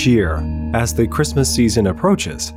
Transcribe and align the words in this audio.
Each 0.00 0.06
year, 0.06 0.42
as 0.72 0.94
the 0.94 1.06
Christmas 1.06 1.54
season 1.54 1.88
approaches, 1.88 2.54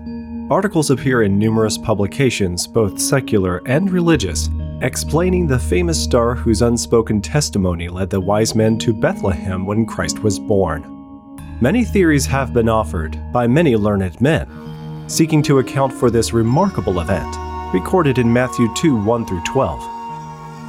articles 0.49 0.91
appear 0.91 1.23
in 1.23 1.37
numerous 1.37 1.77
publications, 1.77 2.65
both 2.65 2.97
secular 2.97 3.61
and 3.65 3.91
religious, 3.91 4.49
explaining 4.79 5.45
the 5.45 5.59
famous 5.59 6.01
star 6.01 6.35
whose 6.35 6.61
unspoken 6.61 7.19
testimony 7.21 7.89
led 7.89 8.09
the 8.09 8.21
wise 8.21 8.55
men 8.55 8.77
to 8.77 8.93
Bethlehem 8.93 9.65
when 9.65 9.85
Christ 9.85 10.19
was 10.19 10.39
born. 10.39 11.37
Many 11.59 11.83
theories 11.83 12.25
have 12.27 12.53
been 12.53 12.69
offered 12.69 13.19
by 13.33 13.45
many 13.45 13.75
learned 13.75 14.21
men, 14.21 14.47
seeking 15.09 15.43
to 15.43 15.59
account 15.59 15.91
for 15.91 16.09
this 16.09 16.31
remarkable 16.31 17.01
event, 17.01 17.35
recorded 17.73 18.19
in 18.19 18.31
Matthew 18.31 18.73
2 18.75 18.95
1 19.03 19.25
through 19.25 19.43
12. 19.43 19.81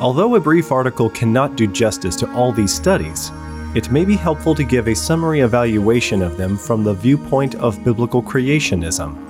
Although 0.00 0.34
a 0.34 0.40
brief 0.40 0.72
article 0.72 1.08
cannot 1.08 1.54
do 1.54 1.68
justice 1.68 2.16
to 2.16 2.34
all 2.34 2.50
these 2.50 2.74
studies, 2.74 3.30
it 3.74 3.90
may 3.90 4.04
be 4.04 4.16
helpful 4.16 4.54
to 4.54 4.62
give 4.62 4.86
a 4.86 4.94
summary 4.94 5.40
evaluation 5.40 6.22
of 6.22 6.36
them 6.36 6.56
from 6.56 6.84
the 6.84 6.94
viewpoint 6.94 7.56
of 7.56 7.82
biblical 7.82 8.22
creationism. 8.22 9.20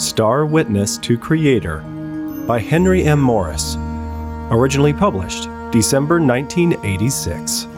Star 0.00 0.44
Witness 0.44 0.98
to 0.98 1.16
Creator 1.16 1.78
by 2.48 2.58
Henry 2.58 3.04
M. 3.04 3.20
Morris. 3.20 3.76
Originally 4.50 4.92
published 4.92 5.44
December 5.70 6.18
1986. 6.18 7.77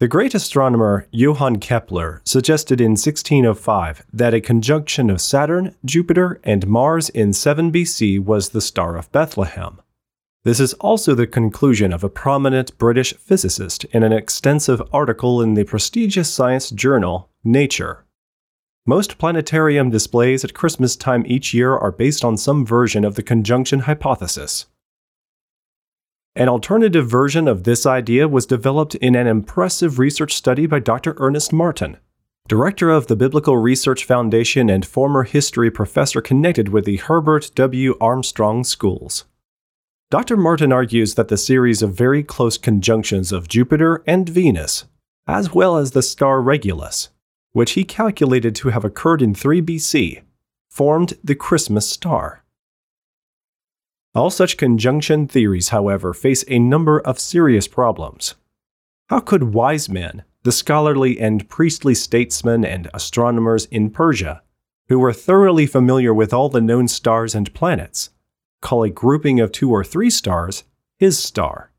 The 0.00 0.08
great 0.08 0.34
astronomer 0.34 1.06
Johann 1.10 1.58
Kepler 1.58 2.22
suggested 2.24 2.80
in 2.80 2.92
1605 2.92 4.06
that 4.14 4.32
a 4.32 4.40
conjunction 4.40 5.10
of 5.10 5.20
Saturn, 5.20 5.76
Jupiter, 5.84 6.40
and 6.42 6.66
Mars 6.66 7.10
in 7.10 7.34
7 7.34 7.70
BC 7.70 8.18
was 8.18 8.48
the 8.48 8.62
Star 8.62 8.96
of 8.96 9.12
Bethlehem. 9.12 9.78
This 10.42 10.58
is 10.58 10.72
also 10.80 11.14
the 11.14 11.26
conclusion 11.26 11.92
of 11.92 12.02
a 12.02 12.08
prominent 12.08 12.78
British 12.78 13.12
physicist 13.18 13.84
in 13.92 14.02
an 14.02 14.10
extensive 14.10 14.80
article 14.90 15.42
in 15.42 15.52
the 15.52 15.64
prestigious 15.64 16.32
science 16.32 16.70
journal 16.70 17.28
Nature. 17.44 18.06
Most 18.86 19.18
planetarium 19.18 19.90
displays 19.90 20.44
at 20.44 20.54
Christmas 20.54 20.96
time 20.96 21.24
each 21.26 21.52
year 21.52 21.76
are 21.76 21.92
based 21.92 22.24
on 22.24 22.38
some 22.38 22.64
version 22.64 23.04
of 23.04 23.16
the 23.16 23.22
conjunction 23.22 23.80
hypothesis. 23.80 24.64
An 26.36 26.48
alternative 26.48 27.08
version 27.08 27.48
of 27.48 27.64
this 27.64 27.84
idea 27.84 28.28
was 28.28 28.46
developed 28.46 28.94
in 28.96 29.16
an 29.16 29.26
impressive 29.26 29.98
research 29.98 30.32
study 30.34 30.64
by 30.66 30.78
Dr. 30.78 31.14
Ernest 31.18 31.52
Martin, 31.52 31.96
director 32.46 32.88
of 32.88 33.08
the 33.08 33.16
Biblical 33.16 33.56
Research 33.56 34.04
Foundation 34.04 34.70
and 34.70 34.86
former 34.86 35.24
history 35.24 35.72
professor 35.72 36.20
connected 36.20 36.68
with 36.68 36.84
the 36.84 36.98
Herbert 36.98 37.50
W. 37.56 37.96
Armstrong 38.00 38.62
Schools. 38.62 39.24
Dr. 40.08 40.36
Martin 40.36 40.72
argues 40.72 41.16
that 41.16 41.28
the 41.28 41.36
series 41.36 41.82
of 41.82 41.94
very 41.94 42.22
close 42.22 42.56
conjunctions 42.58 43.32
of 43.32 43.48
Jupiter 43.48 44.04
and 44.06 44.28
Venus, 44.28 44.84
as 45.26 45.52
well 45.52 45.76
as 45.76 45.90
the 45.90 46.02
star 46.02 46.40
Regulus, 46.40 47.08
which 47.52 47.72
he 47.72 47.82
calculated 47.82 48.54
to 48.54 48.68
have 48.68 48.84
occurred 48.84 49.20
in 49.20 49.34
3 49.34 49.62
BC, 49.62 50.22
formed 50.68 51.14
the 51.24 51.34
Christmas 51.34 51.88
star. 51.90 52.44
All 54.12 54.30
such 54.30 54.56
conjunction 54.56 55.28
theories, 55.28 55.68
however, 55.68 56.12
face 56.12 56.44
a 56.48 56.58
number 56.58 56.98
of 57.00 57.20
serious 57.20 57.68
problems. 57.68 58.34
How 59.08 59.20
could 59.20 59.54
wise 59.54 59.88
men, 59.88 60.24
the 60.42 60.50
scholarly 60.50 61.20
and 61.20 61.48
priestly 61.48 61.94
statesmen 61.94 62.64
and 62.64 62.90
astronomers 62.92 63.66
in 63.66 63.90
Persia, 63.90 64.42
who 64.88 64.98
were 64.98 65.12
thoroughly 65.12 65.64
familiar 65.64 66.12
with 66.12 66.32
all 66.32 66.48
the 66.48 66.60
known 66.60 66.88
stars 66.88 67.36
and 67.36 67.54
planets, 67.54 68.10
call 68.60 68.82
a 68.82 68.90
grouping 68.90 69.38
of 69.38 69.52
two 69.52 69.70
or 69.70 69.84
three 69.84 70.10
stars 70.10 70.64
his 70.98 71.16
star? 71.16 71.70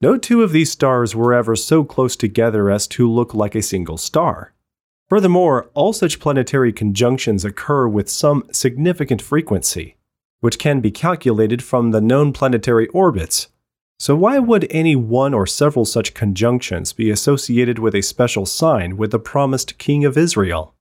No 0.00 0.16
two 0.16 0.44
of 0.44 0.52
these 0.52 0.70
stars 0.70 1.16
were 1.16 1.34
ever 1.34 1.56
so 1.56 1.82
close 1.82 2.14
together 2.14 2.70
as 2.70 2.86
to 2.86 3.10
look 3.10 3.34
like 3.34 3.56
a 3.56 3.62
single 3.62 3.96
star. 3.98 4.54
Furthermore, 5.08 5.70
all 5.74 5.92
such 5.92 6.20
planetary 6.20 6.72
conjunctions 6.72 7.44
occur 7.44 7.88
with 7.88 8.08
some 8.08 8.44
significant 8.52 9.20
frequency 9.20 9.96
which 10.40 10.58
can 10.58 10.80
be 10.80 10.90
calculated 10.90 11.62
from 11.62 11.90
the 11.90 12.00
known 12.00 12.32
planetary 12.32 12.86
orbits. 12.88 13.48
So, 13.98 14.14
why 14.14 14.38
would 14.38 14.68
any 14.70 14.94
one 14.94 15.34
or 15.34 15.46
several 15.46 15.84
such 15.84 16.14
conjunctions 16.14 16.92
be 16.92 17.10
associated 17.10 17.80
with 17.80 17.94
a 17.94 18.02
special 18.02 18.46
sign 18.46 18.96
with 18.96 19.10
the 19.10 19.18
promised 19.18 19.78
King 19.78 20.04
of 20.04 20.16
Israel? 20.16 20.74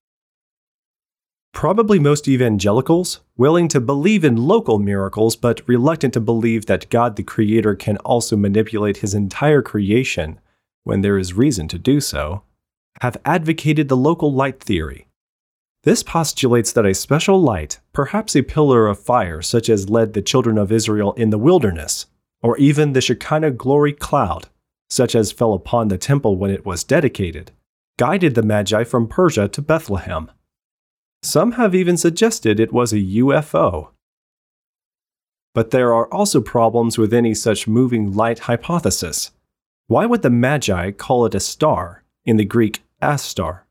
Probably 1.52 1.98
most 1.98 2.28
evangelicals, 2.28 3.22
willing 3.36 3.68
to 3.70 3.82
believe 3.82 4.24
in 4.24 4.36
local 4.36 4.78
miracles 4.78 5.36
but 5.36 5.68
reluctant 5.68 6.14
to 6.14 6.20
believe 6.20 6.68
that 6.68 6.90
God 6.92 7.16
the 7.16 7.24
Creator 7.24 7.76
can 7.76 7.98
also 7.98 8.38
manipulate 8.38 8.98
his 8.98 9.16
entire 9.16 9.64
creation 9.64 10.40
when 10.84 11.02
there 11.02 11.18
is 11.18 11.34
reason 11.34 11.68
to 11.70 11.80
do 11.80 12.00
so, 12.00 12.44
have 13.02 13.18
advocated 13.26 13.90
the 13.90 13.98
local 13.98 14.32
light 14.32 14.60
theory 14.60 15.07
this 15.88 16.04
postulates 16.04 16.74
that 16.74 16.86
a 16.86 16.94
special 16.94 17.42
light, 17.42 17.80
perhaps 17.94 18.36
a 18.36 18.42
pillar 18.42 18.88
of 18.88 19.00
fire 19.00 19.42
such 19.42 19.70
as 19.70 19.90
led 19.90 20.12
the 20.12 20.22
children 20.22 20.58
of 20.58 20.70
Israel 20.70 21.14
in 21.14 21.30
the 21.30 21.38
wilderness, 21.38 22.08
or 22.42 22.58
even 22.58 22.92
the 22.92 23.00
Shekinah 23.00 23.52
glory 23.52 23.94
cloud, 23.94 24.50
such 24.90 25.16
as 25.16 25.32
fell 25.32 25.54
upon 25.54 25.88
the 25.88 25.98
temple 25.98 26.36
when 26.36 26.52
it 26.52 26.66
was 26.66 26.84
dedicated, 26.84 27.54
guided 27.98 28.36
the 28.36 28.44
Magi 28.44 28.84
from 28.84 29.08
Persia 29.08 29.48
to 29.48 29.62
Bethlehem. 29.62 30.30
Some 31.24 31.54
have 31.54 31.74
even 31.74 31.96
suggested 31.96 32.60
it 32.60 32.74
was 32.74 32.92
a 32.92 32.98
UFO. 32.98 33.92
But 35.56 35.72
there 35.72 35.94
are 35.94 36.14
also 36.14 36.42
problems 36.42 36.98
with 36.98 37.14
any 37.14 37.34
such 37.34 37.66
moving 37.66 38.12
light 38.12 38.40
hypothesis. 38.40 39.32
Why 39.88 40.06
would 40.06 40.22
the 40.22 40.30
Magi 40.30 40.92
call 40.92 41.26
it 41.26 41.34
a 41.34 41.40
star, 41.40 42.04
in 42.26 42.36
the 42.36 42.44
Greek 42.44 42.84
aster? 43.02 43.67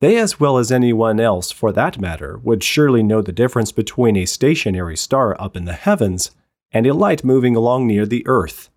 They, 0.00 0.16
as 0.16 0.40
well 0.40 0.56
as 0.56 0.72
anyone 0.72 1.20
else 1.20 1.50
for 1.50 1.72
that 1.72 2.00
matter, 2.00 2.40
would 2.42 2.64
surely 2.64 3.02
know 3.02 3.20
the 3.20 3.32
difference 3.32 3.70
between 3.70 4.16
a 4.16 4.24
stationary 4.24 4.96
star 4.96 5.38
up 5.40 5.56
in 5.56 5.66
the 5.66 5.74
heavens 5.74 6.30
and 6.72 6.86
a 6.86 6.94
light 6.94 7.22
moving 7.22 7.54
along 7.54 7.86
near 7.86 8.06
the 8.06 8.26
earth. 8.26 8.70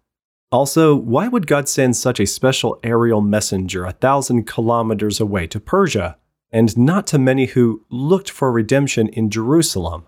Also, 0.51 0.95
why 0.95 1.28
would 1.28 1.47
God 1.47 1.69
send 1.69 1.95
such 1.95 2.19
a 2.19 2.28
special 2.28 2.79
aerial 2.84 3.22
messenger 3.22 3.85
a 3.85 3.94
thousand 3.94 4.45
kilometers 4.45 5.19
away 5.19 5.47
to 5.47 5.59
Persia, 5.59 6.17
and 6.51 6.78
not 6.78 7.07
to 7.07 7.17
many 7.17 7.45
who 7.47 7.85
looked 7.90 8.29
for 8.29 8.51
redemption 8.51 9.07
in 9.07 9.29
Jerusalem? 9.29 10.05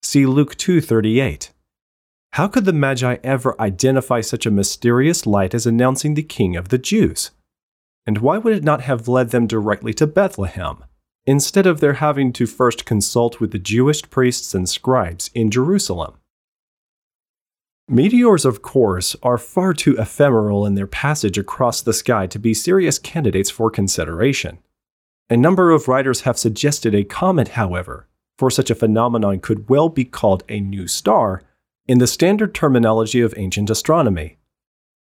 See 0.00 0.26
Luke 0.26 0.56
2:38. 0.56 1.50
How 2.34 2.48
could 2.48 2.64
the 2.64 2.72
Magi 2.72 3.16
ever 3.22 3.60
identify 3.60 4.20
such 4.20 4.46
a 4.46 4.50
mysterious 4.50 5.26
light 5.26 5.54
as 5.54 5.66
announcing 5.66 6.14
the 6.14 6.22
King 6.22 6.56
of 6.56 6.68
the 6.68 6.78
Jews? 6.78 7.32
And 8.06 8.18
why 8.18 8.38
would 8.38 8.52
it 8.54 8.64
not 8.64 8.80
have 8.82 9.08
led 9.08 9.30
them 9.30 9.46
directly 9.46 9.94
to 9.94 10.06
Bethlehem, 10.06 10.84
instead 11.24 11.66
of 11.66 11.80
their 11.80 11.94
having 11.94 12.32
to 12.32 12.46
first 12.46 12.84
consult 12.84 13.40
with 13.40 13.52
the 13.52 13.58
Jewish 13.58 14.02
priests 14.10 14.54
and 14.54 14.68
scribes 14.68 15.30
in 15.34 15.50
Jerusalem? 15.50 16.14
Meteors, 17.88 18.44
of 18.44 18.62
course, 18.62 19.14
are 19.22 19.38
far 19.38 19.74
too 19.74 19.96
ephemeral 19.98 20.64
in 20.64 20.74
their 20.74 20.86
passage 20.86 21.36
across 21.36 21.82
the 21.82 21.92
sky 21.92 22.26
to 22.26 22.38
be 22.38 22.54
serious 22.54 22.98
candidates 22.98 23.50
for 23.50 23.70
consideration. 23.70 24.58
A 25.28 25.36
number 25.36 25.70
of 25.70 25.88
writers 25.88 26.22
have 26.22 26.38
suggested 26.38 26.94
a 26.94 27.04
comet, 27.04 27.48
however, 27.48 28.08
for 28.38 28.50
such 28.50 28.70
a 28.70 28.74
phenomenon 28.74 29.40
could 29.40 29.68
well 29.68 29.88
be 29.88 30.04
called 30.04 30.42
a 30.48 30.60
new 30.60 30.86
star 30.86 31.42
in 31.86 31.98
the 31.98 32.06
standard 32.06 32.54
terminology 32.54 33.20
of 33.20 33.34
ancient 33.36 33.68
astronomy. 33.70 34.38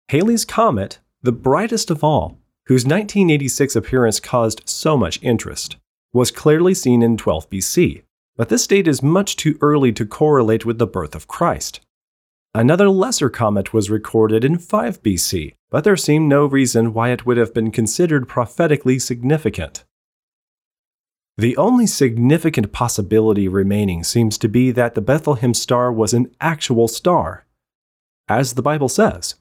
Halley's 0.08 0.44
Comet, 0.44 0.99
the 1.22 1.32
brightest 1.32 1.90
of 1.90 2.02
all, 2.02 2.38
whose 2.72 2.86
1986 2.86 3.76
appearance 3.76 4.19
caused 4.19 4.62
so 4.64 4.96
much 4.96 5.22
interest, 5.22 5.76
was 6.14 6.30
clearly 6.30 6.72
seen 6.72 7.02
in 7.02 7.19
12 7.19 7.50
BC, 7.50 8.02
but 8.34 8.48
this 8.48 8.66
date 8.66 8.88
is 8.88 9.02
much 9.02 9.36
too 9.36 9.58
early 9.60 9.92
to 9.92 10.06
correlate 10.06 10.64
with 10.64 10.78
the 10.78 10.86
birth 10.86 11.14
of 11.14 11.28
Christ. 11.28 11.80
Another 12.54 12.88
lesser 12.88 13.28
comet 13.28 13.74
was 13.74 13.90
recorded 13.90 14.42
in 14.42 14.56
5 14.56 15.02
BC, 15.02 15.52
but 15.70 15.84
there 15.84 15.98
seemed 15.98 16.30
no 16.30 16.46
reason 16.46 16.94
why 16.94 17.10
it 17.10 17.26
would 17.26 17.36
have 17.36 17.52
been 17.52 17.70
considered 17.70 18.26
prophetically 18.26 18.98
significant. 18.98 19.84
The 21.36 21.54
only 21.58 21.86
significant 21.86 22.72
possibility 22.72 23.48
remaining 23.48 24.02
seems 24.02 24.38
to 24.38 24.48
be 24.48 24.70
that 24.70 24.94
the 24.94 25.02
Bethlehem 25.02 25.52
star 25.52 25.92
was 25.92 26.14
an 26.14 26.34
actual 26.40 26.88
star. 26.88 27.44
As 28.28 28.54
the 28.54 28.62
Bible 28.62 28.88
says, 28.88 29.34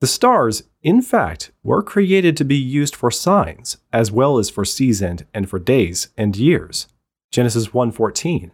the 0.00 0.06
stars, 0.06 0.62
in 0.82 1.02
fact, 1.02 1.50
were 1.62 1.82
created 1.82 2.36
to 2.36 2.44
be 2.44 2.56
used 2.56 2.94
for 2.94 3.10
signs, 3.10 3.78
as 3.92 4.12
well 4.12 4.38
as 4.38 4.48
for 4.48 4.64
seasons 4.64 5.22
and 5.34 5.48
for 5.50 5.58
days 5.58 6.08
and 6.16 6.36
years. 6.36 6.86
Genesis 7.30 7.68
1:14. 7.74 8.52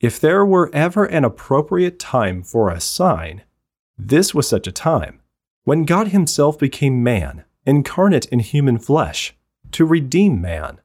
If 0.00 0.18
there 0.18 0.44
were 0.44 0.70
ever 0.72 1.04
an 1.04 1.24
appropriate 1.24 1.98
time 1.98 2.42
for 2.42 2.70
a 2.70 2.80
sign, 2.80 3.42
this 3.96 4.34
was 4.34 4.48
such 4.48 4.66
a 4.66 4.72
time, 4.72 5.20
when 5.64 5.84
God 5.84 6.08
himself 6.08 6.58
became 6.58 7.02
man, 7.02 7.44
incarnate 7.64 8.24
in 8.26 8.40
human 8.40 8.78
flesh, 8.78 9.36
to 9.72 9.84
redeem 9.84 10.40
man. 10.40 10.80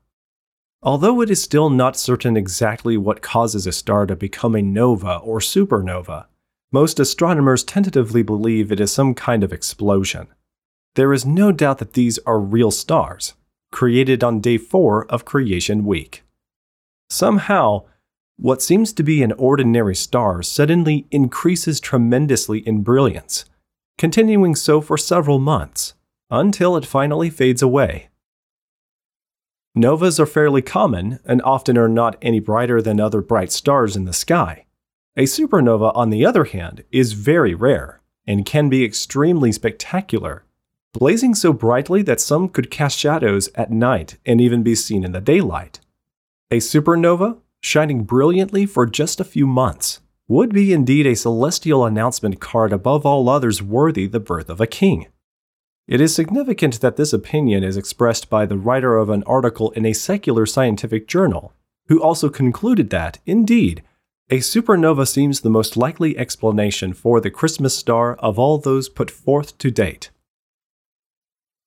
Although 0.83 1.21
it 1.21 1.31
is 1.31 1.41
still 1.41 1.71
not 1.71 1.97
certain 1.97 2.37
exactly 2.37 2.97
what 2.97 3.23
causes 3.23 3.65
a 3.65 3.71
star 3.71 4.05
to 4.05 4.15
become 4.15 4.53
a 4.53 4.61
nova 4.61 5.17
or 5.17 5.39
supernova, 5.39 6.27
most 6.71 6.99
astronomers 6.99 7.63
tentatively 7.63 8.23
believe 8.23 8.71
it 8.71 8.79
is 8.79 8.91
some 8.91 9.13
kind 9.13 9.43
of 9.43 9.53
explosion. 9.53 10.27
There 10.95 11.13
is 11.13 11.25
no 11.25 11.51
doubt 11.51 11.77
that 11.77 11.93
these 11.93 12.19
are 12.25 12.39
real 12.39 12.71
stars, 12.71 13.33
created 13.71 14.23
on 14.23 14.41
day 14.41 14.57
4 14.57 15.05
of 15.05 15.25
creation 15.25 15.85
week. 15.85 16.23
Somehow, 17.09 17.85
what 18.37 18.61
seems 18.61 18.93
to 18.93 19.03
be 19.03 19.23
an 19.23 19.31
ordinary 19.33 19.95
star 19.95 20.43
suddenly 20.43 21.07
increases 21.09 21.79
tremendously 21.79 22.59
in 22.59 22.83
brilliance, 22.83 23.45
continuing 23.97 24.55
so 24.55 24.81
for 24.81 24.97
several 24.97 25.39
months, 25.39 25.93
until 26.29 26.75
it 26.75 26.85
finally 26.85 27.29
fades 27.29 27.61
away. 27.61 28.09
Novas 29.73 30.19
are 30.19 30.25
fairly 30.25 30.61
common 30.61 31.19
and 31.25 31.41
often 31.43 31.77
are 31.77 31.89
not 31.89 32.17
any 32.21 32.39
brighter 32.39 32.81
than 32.81 32.99
other 32.99 33.21
bright 33.21 33.51
stars 33.51 33.95
in 33.95 34.05
the 34.05 34.13
sky. 34.13 34.65
A 35.19 35.23
supernova, 35.23 35.91
on 35.95 36.11
the 36.11 36.23
other 36.23 36.43
hand, 36.43 36.83
is 36.91 37.13
very 37.13 37.55
rare 37.55 38.01
and 38.27 38.45
can 38.45 38.69
be 38.69 38.85
extremely 38.85 39.51
spectacular, 39.51 40.43
blazing 40.93 41.33
so 41.33 41.51
brightly 41.51 42.03
that 42.03 42.21
some 42.21 42.47
could 42.47 42.69
cast 42.69 42.99
shadows 42.99 43.49
at 43.55 43.71
night 43.71 44.17
and 44.27 44.39
even 44.39 44.61
be 44.61 44.75
seen 44.75 45.03
in 45.03 45.13
the 45.13 45.19
daylight. 45.19 45.79
A 46.51 46.57
supernova, 46.57 47.39
shining 47.59 48.03
brilliantly 48.03 48.67
for 48.67 48.85
just 48.85 49.19
a 49.19 49.23
few 49.23 49.47
months, 49.47 50.01
would 50.27 50.53
be 50.53 50.71
indeed 50.71 51.07
a 51.07 51.15
celestial 51.15 51.83
announcement 51.83 52.39
card 52.39 52.71
above 52.71 53.03
all 53.03 53.27
others 53.27 53.63
worthy 53.63 54.05
the 54.05 54.19
birth 54.19 54.49
of 54.49 54.61
a 54.61 54.67
king. 54.67 55.07
It 55.87 55.99
is 55.99 56.13
significant 56.13 56.79
that 56.81 56.95
this 56.95 57.11
opinion 57.11 57.63
is 57.63 57.75
expressed 57.75 58.29
by 58.29 58.45
the 58.45 58.57
writer 58.57 58.95
of 58.97 59.09
an 59.09 59.23
article 59.23 59.71
in 59.71 59.83
a 59.83 59.93
secular 59.93 60.45
scientific 60.45 61.07
journal, 61.07 61.53
who 61.87 62.03
also 62.03 62.29
concluded 62.29 62.91
that, 62.91 63.17
indeed, 63.25 63.81
a 64.29 64.39
supernova 64.39 65.07
seems 65.07 65.39
the 65.39 65.49
most 65.49 65.77
likely 65.77 66.17
explanation 66.17 66.91
for 66.91 67.21
the 67.21 67.31
Christmas 67.31 67.77
star 67.77 68.15
of 68.15 68.37
all 68.37 68.57
those 68.57 68.89
put 68.89 69.09
forth 69.09 69.57
to 69.57 69.71
date. 69.71 70.09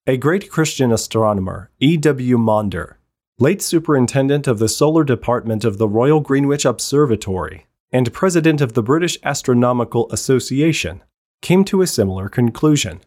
A 0.07 0.19
great 0.19 0.51
Christian 0.51 0.93
astronomer, 0.93 1.71
E. 1.79 1.97
W. 1.97 2.37
Maunder, 2.37 2.99
late 3.39 3.63
superintendent 3.63 4.47
of 4.47 4.59
the 4.59 4.69
solar 4.69 5.05
department 5.05 5.65
of 5.65 5.79
the 5.79 5.89
Royal 5.89 6.21
Greenwich 6.21 6.67
Observatory 6.67 7.67
and 7.91 8.13
president 8.13 8.61
of 8.61 8.75
the 8.75 8.83
British 8.83 9.17
Astronomical 9.25 10.11
Association, 10.13 11.03
came 11.41 11.65
to 11.65 11.81
a 11.81 11.87
similar 11.87 12.29
conclusion. 12.29 13.01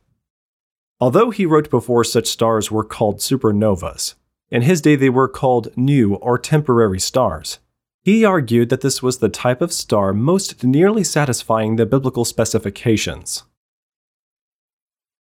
Although 1.00 1.30
he 1.30 1.46
wrote 1.46 1.70
before 1.70 2.04
such 2.04 2.28
stars 2.28 2.72
were 2.72 2.84
called 2.84 3.20
supernovas, 3.20 4.16
in 4.50 4.64
his 4.64 4.82
day 4.82 4.96
they 4.96 5.12
were 5.12 5.28
called 5.28 5.76
new 5.78 6.16
or 6.16 6.40
temporary 6.40 7.00
stars. 7.00 7.60
He 8.04 8.26
argued 8.26 8.68
that 8.68 8.82
this 8.82 9.02
was 9.02 9.20
the 9.20 9.30
type 9.30 9.62
of 9.62 9.72
star 9.72 10.12
most 10.12 10.62
nearly 10.62 11.06
satisfying 11.06 11.78
the 11.78 11.86
biblical 11.86 12.26
specifications. 12.26 13.44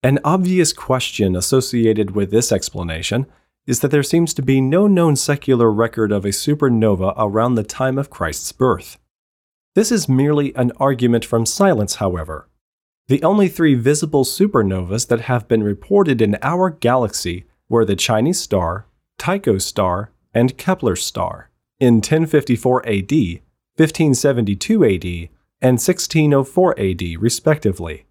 An 0.01 0.17
obvious 0.23 0.73
question 0.73 1.35
associated 1.35 2.15
with 2.15 2.31
this 2.31 2.51
explanation 2.51 3.27
is 3.67 3.81
that 3.81 3.91
there 3.91 4.01
seems 4.01 4.33
to 4.33 4.41
be 4.41 4.59
no 4.59 4.87
known 4.87 5.15
secular 5.15 5.71
record 5.71 6.11
of 6.11 6.25
a 6.25 6.29
supernova 6.29 7.13
around 7.17 7.53
the 7.53 7.63
time 7.63 7.99
of 7.99 8.09
Christ's 8.09 8.51
birth. 8.51 8.97
This 9.75 9.91
is 9.91 10.09
merely 10.09 10.55
an 10.55 10.71
argument 10.77 11.23
from 11.23 11.45
silence, 11.45 11.95
however. 11.95 12.49
The 13.09 13.21
only 13.21 13.47
three 13.47 13.75
visible 13.75 14.25
supernovas 14.25 15.07
that 15.09 15.21
have 15.21 15.47
been 15.47 15.61
reported 15.61 16.19
in 16.19 16.35
our 16.41 16.71
galaxy 16.71 17.45
were 17.69 17.85
the 17.85 17.95
Chinese 17.95 18.39
star, 18.39 18.87
Tycho 19.19 19.59
star, 19.59 20.11
and 20.33 20.57
Kepler 20.57 20.95
star 20.95 21.50
in 21.81 21.95
1054 21.95 22.87
AD, 22.87 23.11
1572 23.11 24.85
AD, 24.85 25.05
and 25.61 25.79
1604 25.79 26.79
AD, 26.79 27.01
respectively. 27.21 28.05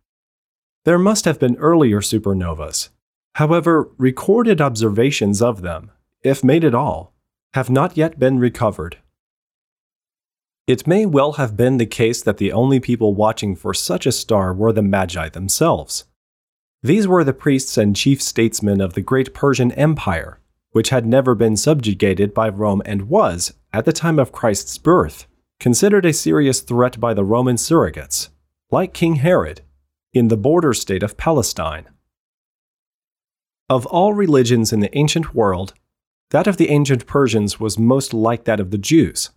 There 0.84 0.98
must 0.98 1.24
have 1.24 1.38
been 1.38 1.56
earlier 1.56 2.00
supernovas, 2.00 2.90
However, 3.34 3.90
recorded 3.96 4.60
observations 4.60 5.40
of 5.40 5.62
them, 5.62 5.90
if 6.22 6.42
made 6.44 6.64
at 6.64 6.74
all, 6.74 7.14
have 7.54 7.70
not 7.70 7.96
yet 7.96 8.18
been 8.18 8.38
recovered. 8.38 8.98
It 10.66 10.86
may 10.86 11.06
well 11.06 11.32
have 11.32 11.56
been 11.56 11.78
the 11.78 11.86
case 11.86 12.22
that 12.22 12.36
the 12.36 12.52
only 12.52 12.80
people 12.80 13.14
watching 13.14 13.56
for 13.56 13.74
such 13.74 14.06
a 14.06 14.12
star 14.12 14.52
were 14.52 14.72
the 14.72 14.82
Magi 14.82 15.28
themselves. 15.28 16.04
These 16.82 17.08
were 17.08 17.24
the 17.24 17.32
priests 17.32 17.76
and 17.76 17.96
chief 17.96 18.22
statesmen 18.22 18.80
of 18.80 18.94
the 18.94 19.00
great 19.00 19.34
Persian 19.34 19.72
Empire, 19.72 20.39
which 20.72 20.90
had 20.90 21.06
never 21.06 21.34
been 21.34 21.56
subjugated 21.56 22.32
by 22.32 22.48
Rome 22.48 22.82
and 22.84 23.08
was, 23.08 23.54
at 23.72 23.84
the 23.84 23.92
time 23.92 24.18
of 24.18 24.32
Christ's 24.32 24.78
birth, 24.78 25.26
considered 25.58 26.06
a 26.06 26.12
serious 26.12 26.60
threat 26.60 26.98
by 27.00 27.14
the 27.14 27.24
Roman 27.24 27.56
surrogates, 27.56 28.28
like 28.70 28.94
King 28.94 29.16
Herod, 29.16 29.62
in 30.12 30.28
the 30.28 30.36
border 30.36 30.72
state 30.72 31.02
of 31.02 31.16
Palestine. 31.16 31.88
Of 33.68 33.86
all 33.86 34.12
religions 34.12 34.72
in 34.72 34.80
the 34.80 34.96
ancient 34.96 35.34
world, 35.34 35.74
that 36.30 36.46
of 36.46 36.56
the 36.56 36.70
ancient 36.70 37.06
Persians 37.06 37.60
was 37.60 37.78
most 37.78 38.14
like 38.14 38.44
that 38.44 38.60
of 38.60 38.70
the 38.70 38.78
Jews. 38.78 39.30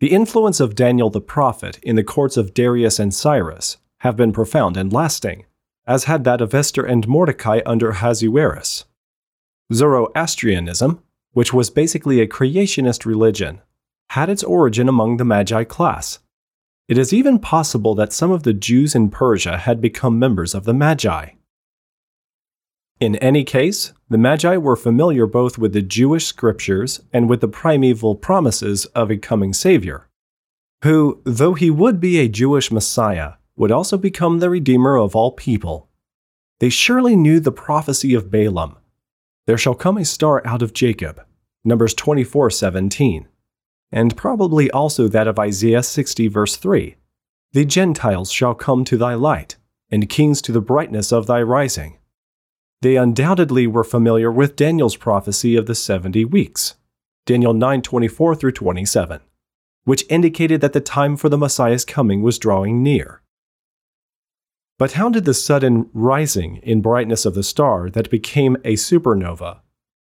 The 0.00 0.12
influence 0.12 0.60
of 0.60 0.76
Daniel 0.76 1.10
the 1.10 1.20
prophet 1.20 1.78
in 1.82 1.96
the 1.96 2.04
courts 2.04 2.36
of 2.36 2.54
Darius 2.54 3.00
and 3.00 3.12
Cyrus 3.12 3.76
have 3.98 4.16
been 4.16 4.32
profound 4.32 4.76
and 4.76 4.92
lasting, 4.92 5.44
as 5.86 6.04
had 6.04 6.22
that 6.24 6.40
of 6.40 6.54
Esther 6.54 6.84
and 6.84 7.06
Mordecai 7.08 7.60
under 7.66 7.90
Ahasuerus. 7.90 8.84
Zoroastrianism, 9.72 11.02
which 11.32 11.52
was 11.52 11.70
basically 11.70 12.20
a 12.20 12.26
creationist 12.26 13.04
religion, 13.04 13.60
had 14.10 14.30
its 14.30 14.42
origin 14.42 14.88
among 14.88 15.16
the 15.16 15.24
Magi 15.24 15.64
class. 15.64 16.20
It 16.88 16.96
is 16.96 17.12
even 17.12 17.38
possible 17.38 17.94
that 17.96 18.14
some 18.14 18.30
of 18.30 18.44
the 18.44 18.54
Jews 18.54 18.94
in 18.94 19.10
Persia 19.10 19.58
had 19.58 19.80
become 19.80 20.18
members 20.18 20.54
of 20.54 20.64
the 20.64 20.72
Magi. 20.72 21.30
In 22.98 23.16
any 23.16 23.44
case, 23.44 23.92
the 24.08 24.18
Magi 24.18 24.56
were 24.56 24.74
familiar 24.74 25.26
both 25.26 25.58
with 25.58 25.74
the 25.74 25.82
Jewish 25.82 26.24
scriptures 26.24 27.02
and 27.12 27.28
with 27.28 27.42
the 27.42 27.48
primeval 27.48 28.16
promises 28.16 28.86
of 28.86 29.10
a 29.10 29.18
coming 29.18 29.52
Savior, 29.52 30.08
who, 30.82 31.20
though 31.24 31.54
he 31.54 31.70
would 31.70 32.00
be 32.00 32.18
a 32.18 32.28
Jewish 32.28 32.72
Messiah, 32.72 33.34
would 33.54 33.70
also 33.70 33.98
become 33.98 34.38
the 34.38 34.48
Redeemer 34.48 34.96
of 34.96 35.14
all 35.14 35.32
people. 35.32 35.88
They 36.58 36.70
surely 36.70 37.14
knew 37.14 37.38
the 37.38 37.52
prophecy 37.52 38.14
of 38.14 38.30
Balaam 38.30 38.76
There 39.48 39.56
shall 39.56 39.74
come 39.74 39.96
a 39.96 40.04
star 40.04 40.46
out 40.46 40.60
of 40.60 40.74
Jacob, 40.74 41.24
Numbers 41.64 41.94
24 41.94 42.50
17, 42.50 43.28
and 43.90 44.14
probably 44.14 44.70
also 44.70 45.08
that 45.08 45.26
of 45.26 45.38
Isaiah 45.38 45.82
60, 45.82 46.28
verse 46.28 46.56
3 46.56 46.96
The 47.52 47.64
Gentiles 47.64 48.30
shall 48.30 48.54
come 48.54 48.84
to 48.84 48.98
thy 48.98 49.14
light, 49.14 49.56
and 49.90 50.10
kings 50.10 50.42
to 50.42 50.52
the 50.52 50.60
brightness 50.60 51.12
of 51.12 51.26
thy 51.26 51.40
rising. 51.40 51.96
They 52.82 52.96
undoubtedly 52.96 53.66
were 53.66 53.84
familiar 53.84 54.30
with 54.30 54.54
Daniel's 54.54 54.96
prophecy 54.96 55.56
of 55.56 55.64
the 55.64 55.74
70 55.74 56.26
weeks, 56.26 56.74
Daniel 57.24 57.54
9:24 57.54 58.38
through 58.38 58.52
27, 58.52 59.20
which 59.84 60.04
indicated 60.10 60.60
that 60.60 60.74
the 60.74 60.82
time 60.82 61.16
for 61.16 61.30
the 61.30 61.38
Messiah's 61.38 61.86
coming 61.86 62.20
was 62.20 62.38
drawing 62.38 62.82
near. 62.82 63.22
But 64.78 64.92
how 64.92 65.08
did 65.08 65.24
the 65.24 65.34
sudden 65.34 65.90
rising 65.92 66.58
in 66.62 66.80
brightness 66.80 67.26
of 67.26 67.34
the 67.34 67.42
star 67.42 67.90
that 67.90 68.10
became 68.10 68.56
a 68.64 68.74
supernova, 68.74 69.58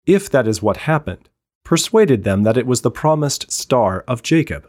if 0.04 0.28
that 0.30 0.48
is 0.48 0.62
what 0.62 0.78
happened, 0.78 1.28
persuaded 1.64 2.24
them 2.24 2.42
that 2.42 2.56
it 2.56 2.66
was 2.66 2.80
the 2.80 2.90
promised 2.90 3.52
star 3.52 4.04
of 4.08 4.22
Jacob? 4.22 4.68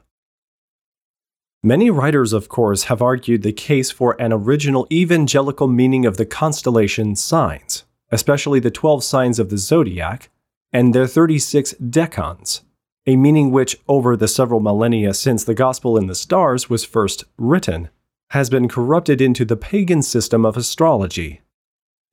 Many 1.63 1.89
writers, 1.89 2.33
of 2.33 2.47
course, 2.47 2.83
have 2.83 3.01
argued 3.01 3.41
the 3.41 3.51
case 3.51 3.89
for 3.89 4.15
an 4.21 4.31
original 4.31 4.85
evangelical 4.91 5.67
meaning 5.67 6.05
of 6.05 6.17
the 6.17 6.25
constellation 6.25 7.15
signs, 7.15 7.85
especially 8.11 8.59
the 8.59 8.69
12 8.69 9.03
signs 9.03 9.39
of 9.39 9.49
the 9.49 9.57
zodiac, 9.57 10.29
and 10.71 10.93
their 10.93 11.07
36 11.07 11.73
decans, 11.81 12.61
a 13.07 13.15
meaning 13.15 13.49
which, 13.49 13.77
over 13.87 14.15
the 14.15 14.27
several 14.27 14.59
millennia 14.59 15.15
since 15.15 15.43
the 15.43 15.55
Gospel 15.55 15.97
in 15.97 16.05
the 16.05 16.13
Stars 16.13 16.69
was 16.69 16.85
first 16.85 17.23
written, 17.37 17.89
has 18.35 18.49
been 18.49 18.67
corrupted 18.67 19.21
into 19.21 19.45
the 19.45 19.55
pagan 19.55 20.01
system 20.01 20.45
of 20.45 20.57
astrology. 20.57 21.39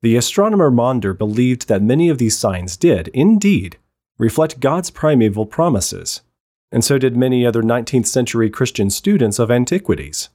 The 0.02 0.14
astronomer 0.14 0.71
Maunder 0.71 1.19
believed 1.19 1.67
that 1.67 1.83
many 1.83 2.09
of 2.09 2.19
these 2.19 2.38
signs 2.38 2.76
did, 2.76 3.09
indeed, 3.09 3.76
reflect 4.19 4.61
God's 4.61 4.88
primeval 4.88 5.47
promises, 5.47 6.21
and 6.71 6.85
so 6.85 6.97
did 6.97 7.17
many 7.17 7.45
other 7.45 7.61
19th 7.61 8.07
century 8.07 8.49
Christian 8.50 8.88
students 8.88 9.41
of 9.41 9.50
antiquities. 9.50 10.29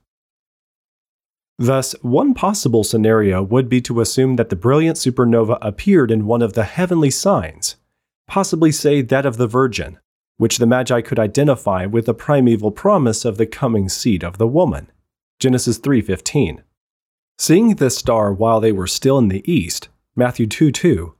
Thus, 1.57 1.95
one 2.01 2.33
possible 2.33 2.83
scenario 2.83 3.41
would 3.41 3.69
be 3.69 3.79
to 3.83 4.01
assume 4.01 4.35
that 4.35 4.49
the 4.49 4.57
brilliant 4.57 4.97
supernova 4.97 5.57
appeared 5.61 6.11
in 6.11 6.25
one 6.25 6.41
of 6.41 6.51
the 6.51 6.65
heavenly 6.65 7.11
signs, 7.11 7.77
possibly 8.27 8.73
say 8.73 9.01
that 9.03 9.25
of 9.25 9.37
the 9.37 9.47
Virgin, 9.47 9.99
which 10.35 10.57
the 10.57 10.67
Magi 10.67 10.99
could 10.99 11.17
identify 11.17 11.85
with 11.85 12.07
the 12.07 12.13
primeval 12.13 12.71
promise 12.71 13.23
of 13.23 13.37
the 13.37 13.47
coming 13.47 13.87
seed 13.87 14.21
of 14.21 14.37
the 14.37 14.47
woman. 14.47 14.91
Genesis 15.39 15.77
3:15. 15.77 16.63
Seeing 17.37 17.75
this 17.75 17.95
star 17.95 18.33
while 18.33 18.59
they 18.59 18.71
were 18.71 18.87
still 18.87 19.19
in 19.19 19.27
the 19.27 19.43
east, 19.51 19.89
Matthew 20.15 20.47
2 20.47 20.71
2, 20.71 21.13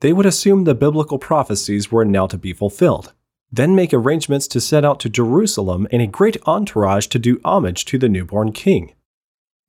they 0.00 0.12
would 0.12 0.26
assume 0.26 0.62
the 0.62 0.76
biblical 0.76 1.18
prophecies 1.18 1.90
were 1.90 2.04
now 2.04 2.28
to 2.28 2.38
be 2.38 2.52
fulfilled, 2.52 3.12
then 3.50 3.74
make 3.74 3.92
arrangements 3.92 4.46
to 4.48 4.60
set 4.60 4.84
out 4.84 5.00
to 5.00 5.08
Jerusalem 5.08 5.88
in 5.90 6.00
a 6.00 6.06
great 6.06 6.36
entourage 6.46 7.06
to 7.08 7.18
do 7.18 7.40
homage 7.44 7.84
to 7.86 7.98
the 7.98 8.08
newborn 8.08 8.52
king. 8.52 8.92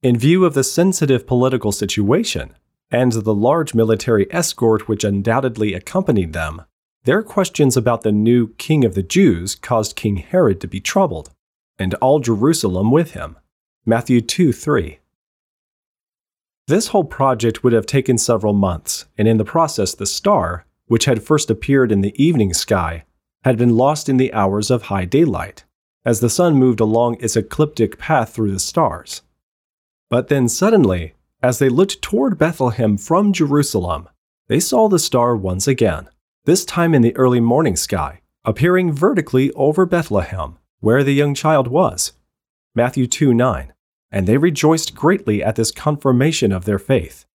In 0.04 0.20
view 0.20 0.46
of 0.46 0.54
the 0.54 0.64
sensitive 0.64 1.26
political 1.26 1.72
situation 1.72 2.54
and 2.92 3.12
the 3.12 3.34
large 3.34 3.74
military 3.74 4.32
escort 4.32 4.88
which 4.88 5.04
undoubtedly 5.04 5.74
accompanied 5.74 6.34
them, 6.34 6.62
their 7.06 7.24
questions 7.24 7.76
about 7.76 8.04
the 8.04 8.12
new 8.12 8.50
king 8.60 8.86
of 8.86 8.94
the 8.94 9.02
Jews 9.02 9.56
caused 9.56 9.96
King 9.96 10.18
Herod 10.18 10.62
to 10.62 10.68
be 10.68 10.80
troubled, 10.80 11.32
and 11.80 11.96
all 11.96 12.20
Jerusalem 12.20 12.92
with 12.92 13.12
him. 13.12 13.38
Matthew 13.88 14.20
2 14.20 14.52
3. 14.52 14.98
This 16.66 16.88
whole 16.88 17.04
project 17.04 17.64
would 17.64 17.72
have 17.72 17.86
taken 17.86 18.18
several 18.18 18.54
months, 18.54 19.06
and 19.16 19.28
in 19.28 19.38
the 19.38 19.46
process, 19.46 19.94
the 19.94 20.08
star, 20.08 20.66
which 20.88 21.06
had 21.06 21.22
first 21.22 21.52
appeared 21.52 21.92
in 21.92 22.02
the 22.02 22.16
evening 22.22 22.52
sky, 22.56 23.06
had 23.44 23.60
been 23.60 23.78
lost 23.78 24.10
in 24.10 24.18
the 24.18 24.34
hours 24.34 24.72
of 24.72 24.84
high 24.84 25.06
daylight, 25.06 25.66
as 26.04 26.20
the 26.20 26.32
sun 26.32 26.56
moved 26.56 26.80
along 26.80 27.18
its 27.20 27.36
ecliptic 27.36 28.00
path 28.00 28.34
through 28.34 28.50
the 28.50 28.60
stars. 28.60 29.22
But 30.10 30.30
then 30.30 30.50
suddenly, 30.50 31.14
as 31.44 31.60
they 31.60 31.70
looked 31.70 32.02
toward 32.02 32.40
Bethlehem 32.40 32.98
from 32.98 33.34
Jerusalem, 33.34 34.10
they 34.48 34.60
saw 34.60 34.90
the 34.90 34.98
star 34.98 35.38
once 35.38 35.68
again, 35.68 36.10
this 36.46 36.66
time 36.66 36.96
in 36.96 37.04
the 37.04 37.16
early 37.16 37.40
morning 37.40 37.76
sky, 37.76 38.22
appearing 38.44 38.92
vertically 38.92 39.52
over 39.52 39.86
Bethlehem, 39.86 40.58
where 40.80 41.04
the 41.04 41.14
young 41.14 41.36
child 41.36 41.68
was. 41.68 42.14
Matthew 42.74 43.06
2 43.06 43.32
9 43.32 43.74
and 44.16 44.28
they 44.28 44.38
rejoiced 44.38 44.96
greatly 44.96 45.44
at 45.44 45.58
this 45.58 45.72
confirmation 45.72 46.54
of 46.54 46.64
their 46.64 46.80
faith. 46.80 47.26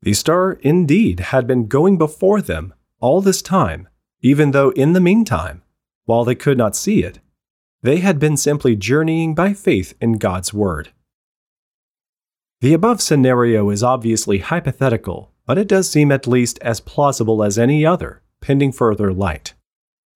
The 0.00 0.14
star 0.14 0.52
indeed 0.62 1.20
had 1.20 1.46
been 1.46 1.68
going 1.68 1.98
before 1.98 2.40
them 2.40 2.72
all 2.98 3.20
this 3.20 3.42
time, 3.42 3.88
even 4.22 4.52
though 4.52 4.70
in 4.70 4.94
the 4.94 5.02
meantime, 5.02 5.62
while 6.06 6.24
they 6.24 6.34
could 6.34 6.56
not 6.56 6.74
see 6.74 7.04
it, 7.04 7.20
they 7.82 7.98
had 7.98 8.18
been 8.18 8.38
simply 8.38 8.74
journeying 8.74 9.34
by 9.34 9.52
faith 9.52 9.92
in 10.00 10.14
God's 10.14 10.54
Word. 10.54 10.92
The 12.62 12.72
above 12.72 13.02
scenario 13.02 13.68
is 13.68 13.82
obviously 13.82 14.38
hypothetical, 14.38 15.30
but 15.44 15.58
it 15.58 15.68
does 15.68 15.90
seem 15.90 16.10
at 16.10 16.26
least 16.26 16.58
as 16.62 16.80
plausible 16.80 17.44
as 17.44 17.58
any 17.58 17.84
other, 17.84 18.22
pending 18.40 18.72
further 18.72 19.12
light. 19.12 19.52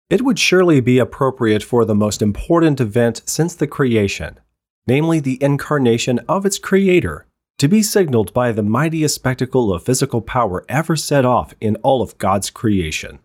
It 0.08 0.22
would 0.22 0.38
surely 0.38 0.80
be 0.80 0.98
appropriate 0.98 1.62
for 1.62 1.84
the 1.84 1.94
most 1.94 2.22
important 2.22 2.80
event 2.80 3.20
since 3.26 3.54
the 3.54 3.66
creation, 3.66 4.40
namely 4.88 5.20
the 5.20 5.40
incarnation 5.42 6.18
of 6.28 6.46
its 6.46 6.58
creator, 6.58 7.26
to 7.58 7.68
be 7.68 7.82
signaled 7.82 8.32
by 8.32 8.50
the 8.50 8.62
mightiest 8.62 9.14
spectacle 9.14 9.72
of 9.72 9.82
physical 9.82 10.22
power 10.22 10.64
ever 10.66 10.96
set 10.96 11.26
off 11.26 11.52
in 11.60 11.76
all 11.82 12.00
of 12.00 12.16
God's 12.16 12.48
creation. 12.48 13.18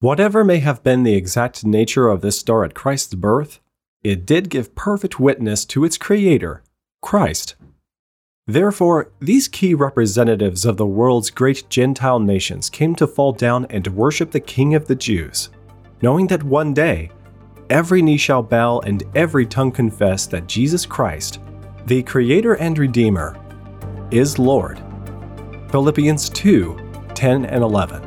Whatever 0.00 0.44
may 0.44 0.58
have 0.58 0.82
been 0.82 1.04
the 1.04 1.14
exact 1.14 1.64
nature 1.64 2.08
of 2.08 2.20
this 2.20 2.38
star 2.38 2.64
at 2.64 2.74
Christ's 2.74 3.14
birth, 3.14 3.60
it 4.04 4.26
did 4.26 4.50
give 4.50 4.74
perfect 4.74 5.18
witness 5.18 5.64
to 5.64 5.84
its 5.84 5.96
creator, 5.96 6.62
Christ. 7.00 7.56
Therefore, 8.46 9.10
these 9.20 9.48
key 9.48 9.74
representatives 9.74 10.66
of 10.66 10.76
the 10.76 10.86
world's 10.86 11.30
great 11.30 11.64
Gentile 11.68 12.20
nations 12.20 12.68
came 12.68 12.94
to 12.96 13.06
fall 13.06 13.32
down 13.32 13.64
and 13.70 13.86
worship 13.88 14.32
the 14.32 14.40
King 14.40 14.74
of 14.74 14.86
the 14.86 14.94
Jews, 14.94 15.48
knowing 16.02 16.26
that 16.28 16.42
one 16.42 16.74
day 16.74 17.10
every 17.70 18.02
knee 18.02 18.16
shall 18.16 18.42
bow 18.42 18.80
and 18.80 19.04
every 19.14 19.46
tongue 19.46 19.72
confess 19.72 20.26
that 20.26 20.46
Jesus 20.46 20.86
Christ, 20.86 21.40
the 21.86 22.02
Creator 22.02 22.54
and 22.54 22.78
Redeemer, 22.78 23.36
is 24.10 24.38
Lord. 24.38 24.82
Philippians 25.70 26.28
2 26.30 26.78
10 27.14 27.44
and 27.46 27.62
11. 27.62 28.02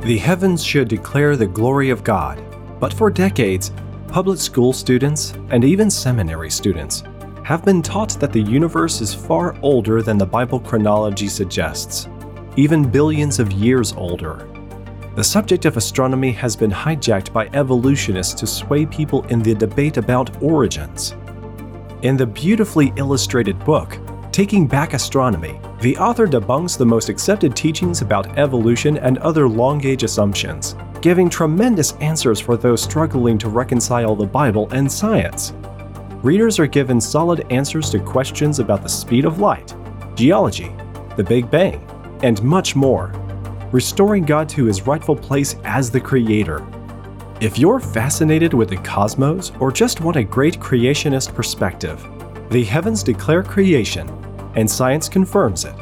The 0.00 0.18
heavens 0.18 0.64
should 0.64 0.88
declare 0.88 1.36
the 1.36 1.46
glory 1.46 1.90
of 1.90 2.02
God, 2.02 2.42
but 2.80 2.92
for 2.92 3.10
decades, 3.10 3.70
public 4.08 4.40
school 4.40 4.72
students 4.72 5.34
and 5.50 5.64
even 5.64 5.88
seminary 5.90 6.50
students 6.50 7.04
have 7.50 7.64
been 7.64 7.82
taught 7.82 8.10
that 8.20 8.32
the 8.32 8.40
universe 8.40 9.00
is 9.00 9.12
far 9.12 9.56
older 9.60 10.02
than 10.02 10.16
the 10.16 10.24
Bible 10.24 10.60
chronology 10.60 11.26
suggests, 11.26 12.08
even 12.54 12.88
billions 12.88 13.40
of 13.40 13.50
years 13.50 13.92
older. 13.94 14.48
The 15.16 15.24
subject 15.24 15.64
of 15.64 15.76
astronomy 15.76 16.30
has 16.30 16.54
been 16.54 16.70
hijacked 16.70 17.32
by 17.32 17.48
evolutionists 17.48 18.34
to 18.34 18.46
sway 18.46 18.86
people 18.86 19.26
in 19.26 19.42
the 19.42 19.52
debate 19.52 19.96
about 19.96 20.40
origins. 20.40 21.16
In 22.02 22.16
the 22.16 22.24
beautifully 22.24 22.92
illustrated 22.94 23.58
book, 23.64 23.98
Taking 24.30 24.68
Back 24.68 24.94
Astronomy, 24.94 25.60
the 25.80 25.96
author 25.96 26.28
debunks 26.28 26.78
the 26.78 26.86
most 26.86 27.08
accepted 27.08 27.56
teachings 27.56 28.00
about 28.00 28.38
evolution 28.38 28.96
and 28.98 29.18
other 29.18 29.48
long 29.48 29.84
age 29.84 30.04
assumptions, 30.04 30.76
giving 31.00 31.28
tremendous 31.28 31.94
answers 31.94 32.38
for 32.38 32.56
those 32.56 32.80
struggling 32.80 33.38
to 33.38 33.48
reconcile 33.48 34.14
the 34.14 34.24
Bible 34.24 34.68
and 34.70 34.90
science 34.90 35.52
readers 36.22 36.58
are 36.58 36.66
given 36.66 37.00
solid 37.00 37.46
answers 37.50 37.88
to 37.90 37.98
questions 37.98 38.58
about 38.58 38.82
the 38.82 38.88
speed 38.88 39.24
of 39.24 39.38
light, 39.38 39.74
geology, 40.14 40.70
the 41.16 41.24
Big 41.24 41.50
Bang, 41.50 41.82
and 42.22 42.42
much 42.42 42.76
more, 42.76 43.10
restoring 43.72 44.24
God 44.24 44.46
to 44.50 44.66
his 44.66 44.86
rightful 44.86 45.16
place 45.16 45.56
as 45.64 45.90
the 45.90 46.00
Creator. 46.00 46.62
If 47.40 47.58
you're 47.58 47.80
fascinated 47.80 48.52
with 48.52 48.68
the 48.68 48.76
cosmos 48.76 49.52
or 49.60 49.72
just 49.72 50.02
want 50.02 50.18
a 50.18 50.24
great 50.24 50.60
creationist 50.60 51.34
perspective, 51.34 52.06
the 52.50 52.64
heavens 52.64 53.02
declare 53.02 53.42
creation, 53.42 54.06
and 54.56 54.70
science 54.70 55.08
confirms 55.08 55.64
it. 55.64 55.74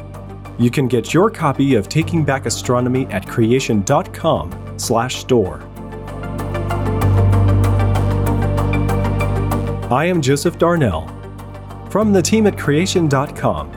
You 0.57 0.71
can 0.71 0.87
get 0.87 1.13
your 1.13 1.29
copy 1.29 1.75
of 1.75 1.89
Taking 1.89 2.23
Back 2.23 2.45
Astronomy 2.45 3.07
at 3.07 3.27
creation.com/store. 3.27 5.68
I 9.91 10.05
am 10.05 10.21
Joseph 10.21 10.59
Darnell 10.59 11.07
from 11.89 12.13
the 12.13 12.21
team 12.21 12.45
at 12.45 12.57
creation.com. 12.59 13.71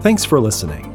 Thanks 0.00 0.24
for 0.24 0.40
listening. 0.40 0.85